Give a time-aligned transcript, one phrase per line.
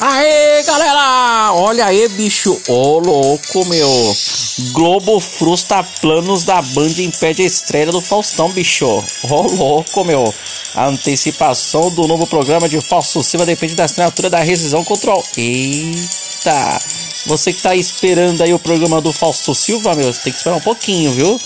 [0.00, 1.52] Aê, galera!
[1.52, 2.58] Olha aí, bicho.
[2.68, 4.16] Ô, oh, louco, meu.
[4.72, 8.86] Globo frustra planos da Band e impede a estreia do Faustão, bicho.
[8.86, 10.34] Ô, oh, louco, meu.
[10.74, 15.22] A antecipação do novo programa de Fausto Silva depende da assinatura da rescisão control.
[15.36, 16.78] Eita!
[17.26, 20.62] Você que tá esperando aí o programa do Fausto Silva, meu, tem que esperar um
[20.62, 21.38] pouquinho, viu?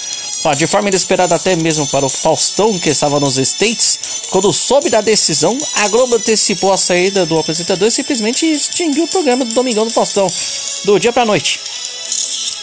[0.52, 3.98] De forma inesperada até mesmo para o Faustão, que estava nos States,
[4.28, 9.08] quando soube da decisão, a Globo antecipou a saída do apresentador e simplesmente extinguiu o
[9.08, 10.26] programa do Domingão do Faustão,
[10.84, 11.58] do dia para noite.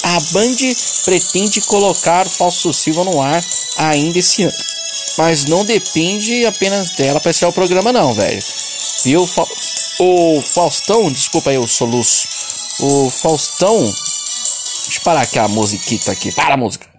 [0.04, 0.58] A Band
[1.06, 3.44] pretende colocar Fausto Silva no ar
[3.78, 4.54] ainda esse ano,
[5.18, 8.44] mas não depende apenas dela para ser o programa não, velho.
[9.04, 9.28] Viu?
[10.00, 12.28] O Faustão, desculpa aí o soluço.
[12.80, 13.80] O Faustão,
[14.84, 16.91] deixa eu parar aqui a musiquita aqui, para a música.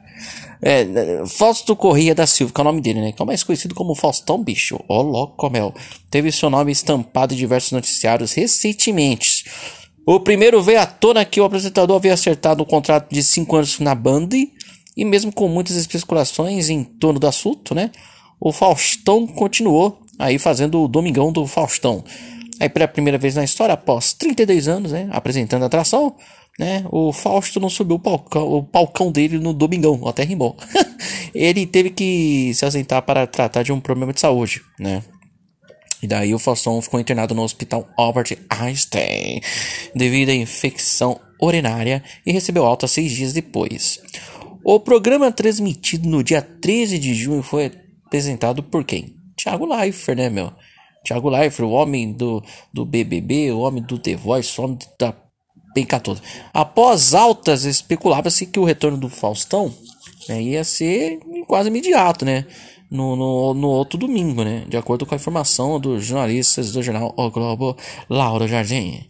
[0.65, 3.11] É, Fausto Corrêa da Silva, que é o nome dele, né?
[3.11, 4.79] Que é o mais conhecido como Faustão Bicho.
[4.89, 5.75] Ó, oh, louco, meu.
[6.09, 9.45] Teve seu nome estampado em diversos noticiários recentemente.
[10.06, 13.81] O primeiro veio à tona que o apresentador havia acertado um contrato de 5 anos
[13.81, 14.28] na Band.
[14.97, 17.91] E mesmo com muitas especulações em torno do assunto, né?
[18.39, 22.05] O Faustão continuou aí fazendo o Domingão do Faustão.
[22.61, 25.09] Aí pela primeira vez na história, após 32 anos, né?
[25.11, 26.15] Apresentando a atração
[26.58, 26.84] né?
[26.91, 30.56] O Fausto não subiu o palcão, o palcão dele no domingão, até rimou.
[31.34, 35.03] ele teve que se ausentar para tratar de um problema de saúde, né?
[36.03, 39.41] E daí o Faustão ficou internado no hospital Albert Einstein
[39.94, 44.00] devido à infecção urinária e recebeu alta seis dias depois.
[44.64, 47.70] O programa transmitido no dia 13 de junho foi
[48.05, 49.14] apresentado por quem?
[49.37, 50.53] Thiago Leifert, né, meu?
[51.05, 55.12] Thiago Leifert, o homem do, do BBB, o homem do The Voice, o homem da
[55.75, 56.23] bem catoso.
[56.53, 59.75] Após altas, especulava-se que o retorno do Faustão
[60.28, 62.47] né, ia ser quase imediato, né?
[62.91, 64.67] No, no, no, outro domingo, né?
[64.69, 67.77] De acordo com a informação dos jornalistas do jornal O Globo,
[68.09, 69.09] Laura Jardim.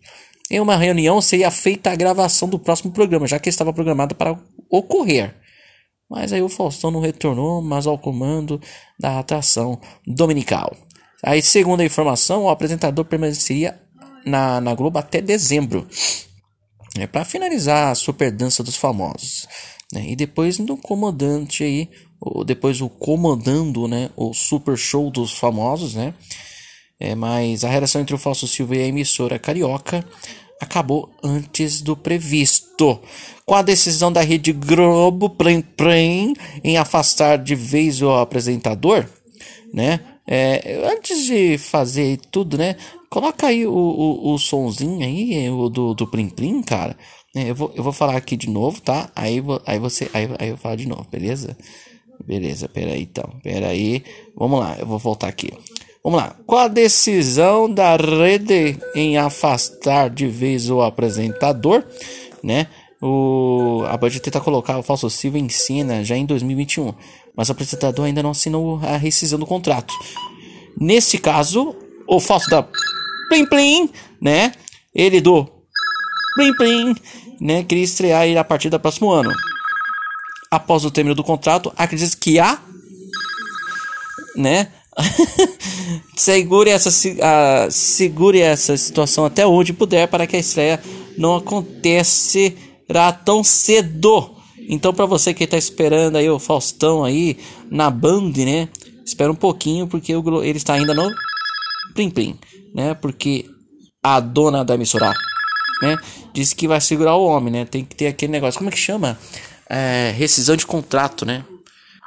[0.49, 4.39] Em uma reunião seria feita a gravação do próximo programa, já que estava programado para
[4.71, 5.35] ocorrer.
[6.09, 8.61] Mas aí o Faustão não retornou, mas ao comando
[9.01, 10.77] da atração dominical.
[11.23, 13.81] Aí, segundo a informação, o apresentador permaneceria
[14.27, 15.87] na, na Globo até dezembro.
[16.99, 19.47] É para finalizar a super dança dos famosos.
[19.93, 20.11] Né?
[20.11, 21.89] E depois no comandante aí,
[22.21, 26.15] ou depois o comandando, né, o super show dos famosos, né?
[27.01, 30.05] É, mas a relação entre o Falso Silva e a emissora carioca
[30.61, 33.01] acabou antes do previsto.
[33.45, 39.05] Com a decisão da Rede Globo Plim em afastar de vez o apresentador,
[39.75, 39.99] né?
[40.27, 42.77] É, antes de fazer tudo, né?
[43.11, 44.39] Coloca aí o, o, o
[45.03, 46.97] aí, o do, do Plim Plim, cara.
[47.35, 49.11] É, eu, vou, eu vou falar aqui de novo, tá?
[49.15, 50.11] Aí, aí você.
[50.13, 51.57] Aí, aí eu falo de novo, beleza?
[52.25, 53.29] Beleza, peraí então.
[53.43, 54.05] Peraí.
[54.37, 55.51] Vamos lá, eu vou voltar aqui.
[56.05, 56.37] Vamos lá.
[56.47, 61.85] Com a decisão da rede em afastar de vez o apresentador,
[62.43, 62.67] né?
[63.03, 66.95] O, a Band tenta colocar o Falso Silva em cena já em 2021,
[67.37, 69.93] mas o apresentador ainda não assinou a rescisão do contrato.
[70.81, 71.75] Nesse caso,
[72.07, 72.65] o falso da
[73.29, 74.53] Plim Plim, né?
[74.95, 75.49] Ele do
[76.37, 76.95] Plim Plim,
[77.41, 77.65] né?
[77.65, 79.33] Queria estrear ele a partir do próximo ano.
[80.49, 82.61] Após o término do contrato, acredita que há,
[84.37, 84.69] né?
[86.15, 86.91] segure essa
[87.71, 90.79] segure essa situação até onde puder para que a estreia
[91.17, 91.35] não
[92.83, 94.37] acontecerá tão cedo.
[94.69, 97.39] Então, para você que está esperando aí o Faustão aí
[97.71, 98.69] na Band, né?
[99.05, 101.11] Espera um pouquinho porque ele está ainda no
[101.95, 102.39] Plim Plim
[102.75, 102.95] né?
[102.95, 103.47] Porque
[104.03, 105.13] a dona da emissora,
[105.83, 105.97] né?
[106.33, 107.65] Disse que vai segurar o homem, né?
[107.65, 109.19] Tem que ter aquele negócio, como é que chama?
[109.69, 111.45] É, rescisão de contrato, né?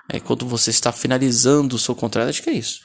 [0.07, 2.81] É quando você está finalizando o seu contrato, acho que é isso.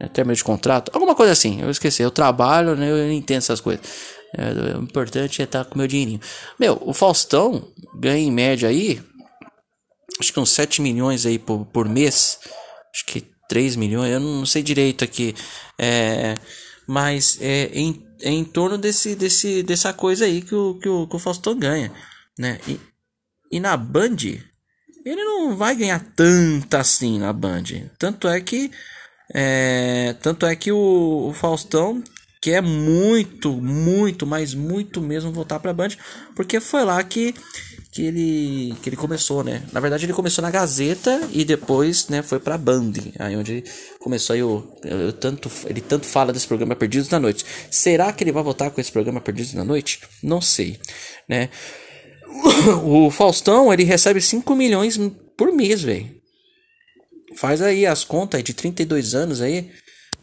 [0.00, 1.60] É, término de contrato, alguma coisa assim.
[1.62, 2.02] Eu esqueci.
[2.02, 2.90] Eu trabalho, né?
[2.90, 3.84] Eu entendo essas coisas.
[4.36, 6.20] É, o importante é estar com meu dinheirinho.
[6.58, 9.00] Meu, o Faustão ganha em média aí,
[10.20, 12.38] acho que uns 7 milhões aí por, por mês.
[12.92, 15.34] Acho que 3 milhões, eu não sei direito aqui.
[15.78, 16.34] É
[16.86, 21.06] mas é em, é em torno desse, desse, dessa coisa aí que o, que o,
[21.06, 21.92] que o Faustão ganha,
[22.38, 22.60] né?
[22.68, 22.78] E,
[23.52, 24.16] e na Band,
[25.04, 27.64] ele não vai ganhar tanta assim na Band.
[27.98, 28.70] Tanto é que,
[29.32, 32.02] é, tanto é que o, o Faustão
[32.44, 35.90] quer muito, muito, mas muito mesmo voltar para a Band,
[36.36, 37.34] porque foi lá que
[37.90, 39.62] que ele que ele começou, né?
[39.72, 43.62] Na verdade ele começou na Gazeta e depois, né, foi para Band, aí onde
[44.00, 47.46] começou aí o eu, eu, tanto ele tanto fala desse programa Perdidos na Noite.
[47.70, 50.00] Será que ele vai voltar com esse programa Perdidos na Noite?
[50.22, 50.78] Não sei,
[51.28, 51.48] né?
[52.84, 54.98] O Faustão, ele recebe 5 milhões
[55.36, 56.23] por mês, velho.
[57.36, 59.70] Faz aí as contas de 32 anos aí,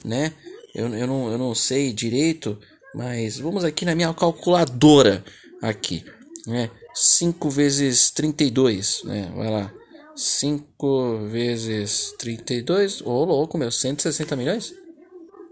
[0.03, 0.33] né?
[0.73, 2.57] Eu, eu, não, eu não sei direito
[2.95, 5.23] Mas vamos aqui na minha calculadora
[5.61, 6.03] aqui,
[6.47, 6.69] né?
[6.93, 9.31] 5 vezes 32, né?
[9.35, 9.73] Vai lá.
[10.15, 14.73] 5 vezes 32, ô oh, louco, meu, 160 milhões?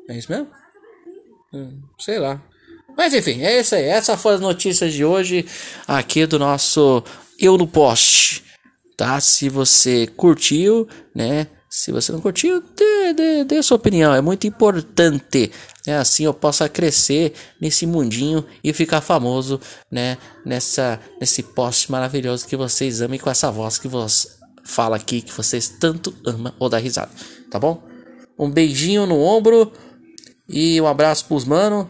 [0.09, 0.47] É isso mesmo?
[1.53, 2.44] Hum, sei lá.
[2.97, 3.85] Mas enfim, é isso aí.
[3.85, 5.45] Essas foram as notícias de hoje
[5.88, 7.03] aqui do nosso
[7.39, 8.44] Eu no Post.
[9.00, 9.18] Tá?
[9.22, 10.86] Se você curtiu,
[11.16, 11.48] né?
[11.69, 14.13] Se você não curtiu, dê, dê, dê sua opinião.
[14.13, 15.54] É muito importante.
[15.88, 15.98] Né?
[15.98, 19.57] Assim eu possa crescer nesse mundinho e ficar famoso,
[19.90, 20.18] né?
[20.46, 24.28] Nessa, nesse post maravilhoso que vocês amam e com essa voz que você
[24.66, 27.12] fala aqui que vocês tanto amam ou dá risada.
[27.50, 27.81] Tá bom?
[28.38, 29.72] Um beijinho no ombro
[30.46, 31.90] e um abraço pros mano.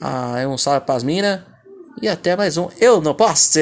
[0.00, 1.42] Ah, um salve pras minas.
[2.00, 3.58] E até mais um Eu Não Posso.